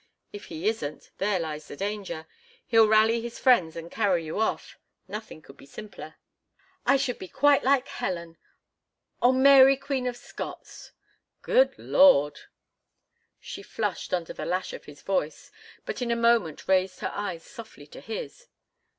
If 0.33 0.45
he 0.45 0.67
isn't—there 0.67 1.39
lies 1.39 1.67
the 1.67 1.75
danger. 1.75 2.25
He'll 2.65 2.87
rally 2.87 3.21
his 3.21 3.37
friends 3.37 3.75
and 3.75 3.91
carry 3.91 4.25
you 4.25 4.39
off. 4.39 4.79
Nothing 5.07 5.43
could 5.43 5.57
be 5.57 5.67
simpler." 5.67 6.15
"I 6.87 6.97
should 6.97 7.19
be 7.19 7.27
quite 7.27 7.63
like 7.63 7.87
Helen—or 7.87 9.31
Mary, 9.31 9.77
Queen 9.77 10.07
of 10.07 10.17
Scots!" 10.17 10.91
"Good 11.43 11.77
Lord!" 11.77 12.39
She 13.39 13.61
flushed 13.61 14.11
under 14.11 14.33
the 14.33 14.43
lash 14.43 14.73
of 14.73 14.85
his 14.85 15.03
voice, 15.03 15.51
but 15.85 16.01
in 16.01 16.09
a 16.09 16.15
moment 16.15 16.67
raised 16.67 17.01
her 17.01 17.11
eyes 17.13 17.43
softly 17.43 17.85
to 17.85 18.01
his. 18.01 18.47